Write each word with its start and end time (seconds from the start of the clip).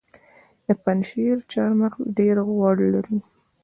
د 0.67 0.69
پنجشیر 0.83 1.35
چهارمغز 1.51 2.01
ډیر 2.17 2.35
غوړ 2.47 2.75
لري. 2.93 3.19